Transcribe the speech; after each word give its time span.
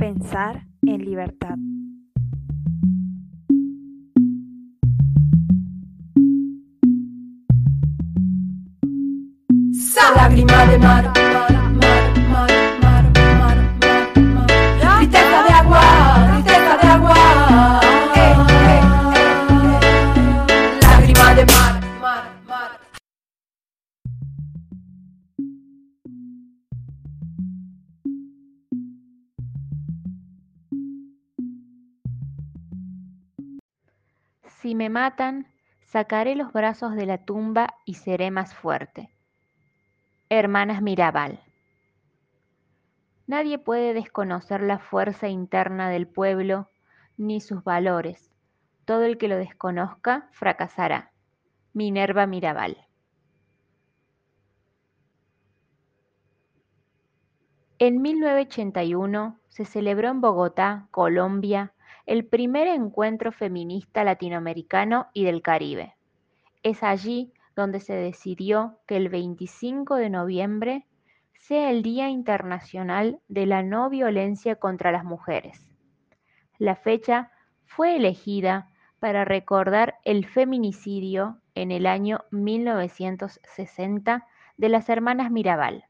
Pensar 0.00 0.66
en 0.86 1.04
libertad. 1.04 1.58
Lágrima 10.16 10.66
de 10.66 10.78
mar, 10.78 11.29
Si 34.60 34.74
me 34.74 34.90
matan, 34.90 35.46
sacaré 35.80 36.34
los 36.36 36.52
brazos 36.52 36.94
de 36.94 37.06
la 37.06 37.24
tumba 37.24 37.76
y 37.86 37.94
seré 37.94 38.30
más 38.30 38.54
fuerte. 38.54 39.08
Hermanas 40.28 40.82
Mirabal. 40.82 41.40
Nadie 43.26 43.58
puede 43.58 43.94
desconocer 43.94 44.60
la 44.60 44.78
fuerza 44.78 45.28
interna 45.28 45.88
del 45.88 46.06
pueblo 46.06 46.68
ni 47.16 47.40
sus 47.40 47.64
valores. 47.64 48.30
Todo 48.84 49.04
el 49.04 49.16
que 49.16 49.28
lo 49.28 49.36
desconozca 49.36 50.28
fracasará. 50.32 51.10
Minerva 51.72 52.26
Mirabal. 52.26 52.86
En 57.78 58.02
1981 58.02 59.40
se 59.48 59.64
celebró 59.64 60.10
en 60.10 60.20
Bogotá, 60.20 60.86
Colombia, 60.90 61.72
el 62.06 62.26
primer 62.26 62.66
encuentro 62.68 63.32
feminista 63.32 64.04
latinoamericano 64.04 65.08
y 65.12 65.24
del 65.24 65.42
Caribe. 65.42 65.94
Es 66.62 66.82
allí 66.82 67.32
donde 67.56 67.80
se 67.80 67.94
decidió 67.94 68.78
que 68.86 68.96
el 68.96 69.08
25 69.08 69.96
de 69.96 70.10
noviembre 70.10 70.86
sea 71.34 71.70
el 71.70 71.82
Día 71.82 72.08
Internacional 72.08 73.20
de 73.28 73.46
la 73.46 73.62
No 73.62 73.88
Violencia 73.90 74.56
contra 74.56 74.92
las 74.92 75.04
Mujeres. 75.04 75.66
La 76.58 76.76
fecha 76.76 77.32
fue 77.64 77.96
elegida 77.96 78.70
para 78.98 79.24
recordar 79.24 79.96
el 80.04 80.26
feminicidio 80.26 81.40
en 81.54 81.72
el 81.72 81.86
año 81.86 82.24
1960 82.30 84.26
de 84.58 84.68
las 84.68 84.88
hermanas 84.90 85.30
Mirabal, 85.30 85.86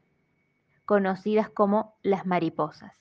conocidas 0.84 1.51
como 1.51 1.97
las 2.03 2.25
mariposas, 2.25 2.95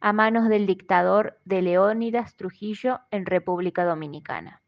a 0.00 0.12
manos 0.12 0.48
del 0.48 0.66
dictador 0.66 1.38
de 1.44 1.62
Leónidas 1.62 2.36
Trujillo 2.36 3.00
en 3.10 3.26
República 3.26 3.84
Dominicana. 3.84 4.62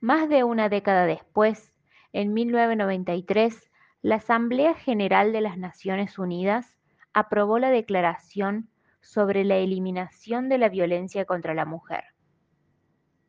Más 0.00 0.28
de 0.28 0.44
una 0.44 0.68
década 0.68 1.06
después, 1.06 1.72
en 2.12 2.34
1993, 2.34 3.70
la 4.02 4.16
Asamblea 4.16 4.74
General 4.74 5.32
de 5.32 5.40
las 5.40 5.58
Naciones 5.58 6.18
Unidas 6.18 6.76
aprobó 7.12 7.58
la 7.58 7.70
Declaración 7.70 8.68
sobre 9.00 9.44
la 9.44 9.56
Eliminación 9.56 10.48
de 10.48 10.58
la 10.58 10.68
Violencia 10.68 11.24
contra 11.24 11.54
la 11.54 11.64
Mujer. 11.64 12.04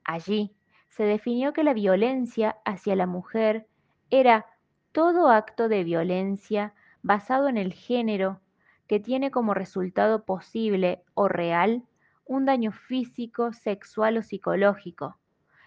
Allí 0.03 0.55
se 0.89 1.03
definió 1.03 1.53
que 1.53 1.63
la 1.63 1.73
violencia 1.73 2.57
hacia 2.65 2.95
la 2.95 3.07
mujer 3.07 3.67
era 4.09 4.45
todo 4.91 5.29
acto 5.29 5.67
de 5.67 5.83
violencia 5.83 6.73
basado 7.01 7.49
en 7.49 7.57
el 7.57 7.73
género 7.73 8.41
que 8.87 8.99
tiene 8.99 9.31
como 9.31 9.53
resultado 9.53 10.25
posible 10.25 11.03
o 11.13 11.27
real 11.27 11.83
un 12.25 12.45
daño 12.45 12.71
físico, 12.71 13.53
sexual 13.53 14.17
o 14.17 14.23
psicológico, 14.23 15.17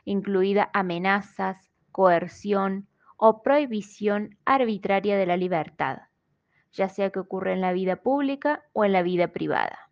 incluida 0.05 0.71
amenazas, 0.73 1.71
coerción 1.93 2.89
o 3.17 3.43
prohibición 3.43 4.37
arbitraria 4.45 5.17
de 5.17 5.27
la 5.27 5.37
libertad, 5.37 6.03
ya 6.73 6.89
sea 6.89 7.11
que 7.11 7.19
ocurra 7.19 7.53
en 7.53 7.61
la 7.61 7.73
vida 7.73 7.97
pública 7.97 8.63
o 8.73 8.85
en 8.85 8.93
la 8.93 9.03
vida 9.03 9.29
privada. 9.29 9.91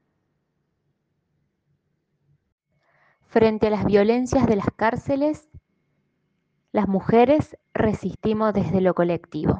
Frente 3.27 3.67
a 3.67 3.71
las 3.71 3.85
violencias 3.85 4.47
de 4.47 4.57
las 4.57 4.69
cárceles, 4.77 5.49
las 6.71 6.89
mujeres 6.89 7.57
resistimos 7.73 8.53
desde 8.53 8.81
lo 8.81 8.95
colectivo. 8.95 9.59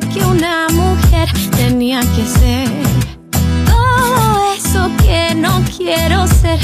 Que 0.00 0.24
una 0.24 0.66
mujer 0.70 1.28
tenía 1.56 2.00
que 2.00 2.26
ser 2.26 2.68
todo 3.64 4.52
eso 4.56 4.90
que 5.04 5.34
no 5.36 5.62
quiero 5.76 6.26
ser. 6.26 6.58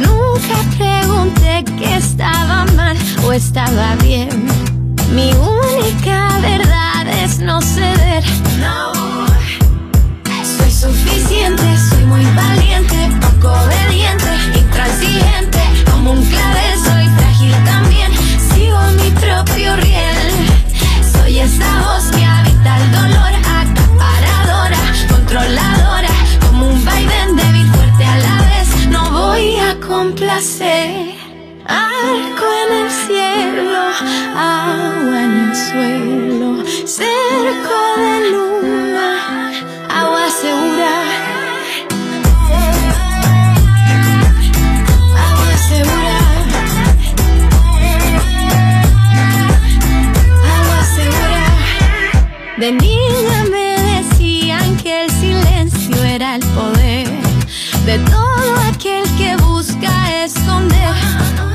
Nunca 0.00 0.56
pregunté 0.78 1.64
que 1.78 1.96
estaba 1.96 2.64
mal 2.74 2.96
o 3.26 3.32
estaba 3.32 3.96
bien. 3.96 4.46
Mi 5.14 5.30
única 5.32 6.38
verdad 6.40 6.53
el 56.22 56.46
poder 56.54 57.08
de 57.84 57.98
todo 57.98 58.56
aquel 58.68 59.04
que 59.16 59.36
busca 59.42 60.22
esconder. 60.24 61.53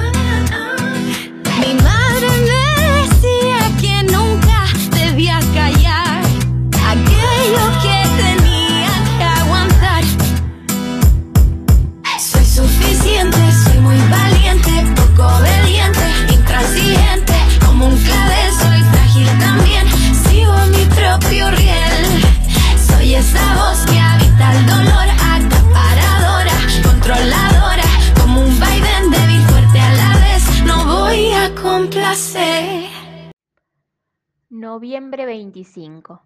Noviembre 34.71 35.25
25. 35.25 36.21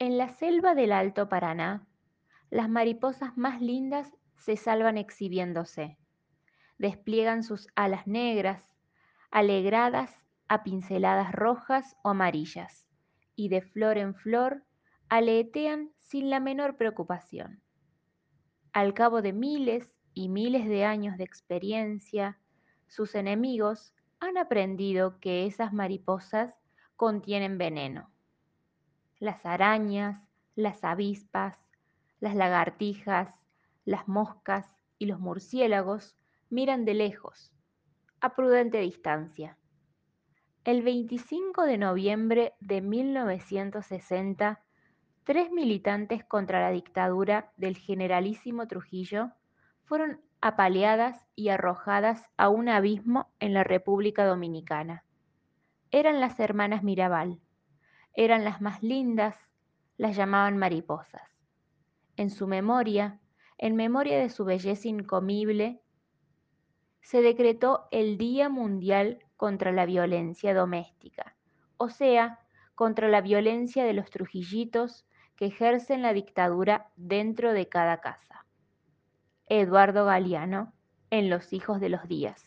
En 0.00 0.18
la 0.18 0.30
selva 0.30 0.74
del 0.74 0.90
Alto 0.90 1.28
Paraná, 1.28 1.86
las 2.50 2.68
mariposas 2.68 3.36
más 3.38 3.60
lindas 3.60 4.16
se 4.34 4.56
salvan 4.56 4.98
exhibiéndose. 4.98 5.96
Despliegan 6.78 7.44
sus 7.44 7.68
alas 7.76 8.08
negras, 8.08 8.64
alegradas 9.30 10.12
a 10.48 10.64
pinceladas 10.64 11.30
rojas 11.30 11.96
o 12.02 12.08
amarillas, 12.08 12.84
y 13.36 13.48
de 13.48 13.62
flor 13.62 13.96
en 13.96 14.16
flor 14.16 14.64
aletean 15.08 15.92
sin 16.00 16.30
la 16.30 16.40
menor 16.40 16.76
preocupación. 16.76 17.62
Al 18.72 18.92
cabo 18.92 19.22
de 19.22 19.32
miles 19.32 19.94
y 20.14 20.30
miles 20.30 20.68
de 20.68 20.84
años 20.84 21.16
de 21.16 21.22
experiencia, 21.22 22.40
sus 22.88 23.14
enemigos 23.14 23.94
han 24.18 24.36
aprendido 24.36 25.20
que 25.20 25.46
esas 25.46 25.72
mariposas 25.72 26.59
contienen 27.00 27.56
veneno. 27.56 28.10
Las 29.20 29.46
arañas, 29.46 30.22
las 30.54 30.84
avispas, 30.84 31.56
las 32.18 32.34
lagartijas, 32.34 33.34
las 33.86 34.06
moscas 34.06 34.66
y 34.98 35.06
los 35.06 35.18
murciélagos 35.18 36.18
miran 36.50 36.84
de 36.84 36.92
lejos, 36.92 37.54
a 38.20 38.34
prudente 38.34 38.80
distancia. 38.80 39.56
El 40.62 40.82
25 40.82 41.64
de 41.64 41.78
noviembre 41.78 42.52
de 42.60 42.82
1960, 42.82 44.60
tres 45.24 45.50
militantes 45.50 46.22
contra 46.22 46.60
la 46.60 46.70
dictadura 46.70 47.50
del 47.56 47.78
generalísimo 47.78 48.68
Trujillo 48.68 49.30
fueron 49.84 50.20
apaleadas 50.42 51.26
y 51.34 51.48
arrojadas 51.48 52.26
a 52.36 52.50
un 52.50 52.68
abismo 52.68 53.32
en 53.40 53.54
la 53.54 53.64
República 53.64 54.26
Dominicana. 54.26 55.02
Eran 55.92 56.20
las 56.20 56.38
hermanas 56.38 56.84
Mirabal. 56.84 57.40
Eran 58.14 58.44
las 58.44 58.60
más 58.60 58.80
lindas, 58.82 59.34
las 59.96 60.14
llamaban 60.14 60.56
mariposas. 60.56 61.22
En 62.16 62.30
su 62.30 62.46
memoria, 62.46 63.18
en 63.58 63.74
memoria 63.74 64.18
de 64.20 64.30
su 64.30 64.44
belleza 64.44 64.86
incomible, 64.86 65.80
se 67.00 67.22
decretó 67.22 67.88
el 67.90 68.18
Día 68.18 68.48
Mundial 68.48 69.18
contra 69.36 69.72
la 69.72 69.84
Violencia 69.84 70.54
Doméstica, 70.54 71.34
o 71.76 71.88
sea, 71.88 72.38
contra 72.76 73.08
la 73.08 73.20
violencia 73.20 73.84
de 73.84 73.92
los 73.92 74.10
trujillitos 74.10 75.06
que 75.34 75.46
ejercen 75.46 76.02
la 76.02 76.12
dictadura 76.12 76.92
dentro 76.94 77.52
de 77.52 77.68
cada 77.68 78.00
casa. 78.00 78.46
Eduardo 79.46 80.04
Galeano, 80.04 80.72
en 81.10 81.30
Los 81.30 81.52
Hijos 81.52 81.80
de 81.80 81.88
los 81.88 82.06
Días, 82.06 82.46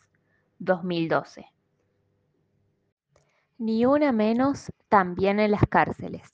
2012. 0.60 1.54
Ni 3.58 3.86
una 3.86 4.12
menos 4.12 4.72
también 4.90 5.40
en 5.40 5.52
las 5.52 5.64
cárceles. 5.70 6.34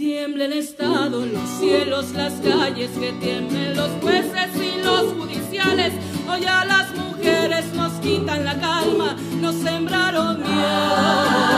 tiemblen 0.00 0.52
Estado, 0.52 1.26
los 1.26 1.48
cielos, 1.58 2.12
las 2.12 2.34
calles, 2.40 2.90
que 2.98 3.12
tiemblen 3.20 3.76
los 3.76 3.90
jueces 4.00 4.50
y 4.56 4.82
los 4.82 5.12
judiciales. 5.12 6.09
Hoy 6.30 6.44
a 6.44 6.64
las 6.64 6.94
mujeres 6.94 7.72
nos 7.74 7.92
quitan 7.94 8.44
la 8.44 8.58
calma, 8.60 9.16
nos 9.40 9.56
sembraron 9.56 10.38
miedo, 10.42 11.54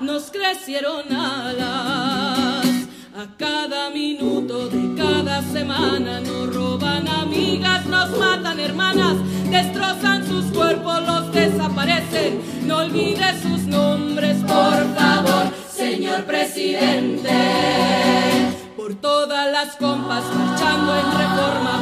nos 0.00 0.30
crecieron 0.30 1.12
alas. 1.12 2.66
A 3.16 3.26
cada 3.36 3.90
minuto 3.90 4.68
de 4.68 4.94
cada 4.96 5.42
semana 5.42 6.20
nos 6.20 6.54
roban 6.54 7.08
amigas, 7.08 7.84
nos 7.86 8.10
matan 8.18 8.60
hermanas, 8.60 9.16
destrozan 9.50 10.26
sus 10.26 10.46
cuerpos, 10.46 11.02
los 11.06 11.32
desaparecen. 11.32 12.40
No 12.66 12.78
olvide 12.78 13.40
sus 13.42 13.62
nombres, 13.66 14.38
por 14.38 14.94
favor 14.96 15.62
señor 15.82 16.24
presidente. 16.24 17.30
Por 18.76 18.94
todas 18.94 19.50
las 19.50 19.76
compas 19.76 20.24
marchando 20.34 20.94
en 20.96 21.06
reforma, 21.22 21.81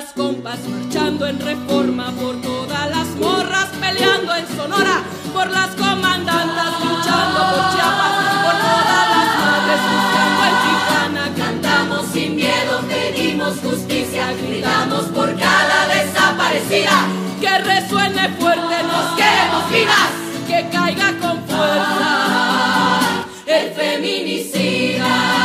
Las 0.00 0.12
compas 0.14 0.58
marchando 0.66 1.26
en 1.26 1.38
reforma, 1.38 2.10
por 2.12 2.40
todas 2.40 2.88
las 2.88 3.06
morras 3.16 3.68
peleando 3.78 4.34
en 4.34 4.46
Sonora, 4.56 5.02
por 5.34 5.50
las 5.50 5.68
comandantas 5.74 6.72
luchando 6.82 7.40
por 7.50 7.70
Chiapas, 7.74 8.14
por 8.44 8.56
todas 8.64 9.04
las 9.14 9.28
madres 9.44 9.80
buscando 9.92 10.40
en 10.48 10.56
Tijuana. 10.64 11.24
Cantamos 11.36 12.06
sin 12.14 12.36
miedo, 12.36 12.80
pedimos 12.88 13.58
justicia, 13.58 14.32
gritamos 14.32 15.04
por 15.16 15.38
cada 15.38 15.86
desaparecida. 15.88 16.96
Que 17.38 17.58
resuene 17.58 18.28
fuerte, 18.40 18.82
nos 18.84 19.06
queremos 19.18 19.70
vivas, 19.70 20.12
que 20.48 20.68
caiga 20.70 21.08
con 21.20 21.44
fuerza 21.44 23.26
el 23.46 23.70
feminicida 23.74 25.40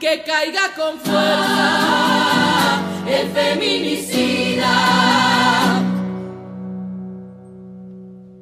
que 0.00 0.22
caiga 0.22 0.72
con 0.76 0.98
fuerza 1.00 2.35
el 3.16 3.30
feminicida. 3.30 5.35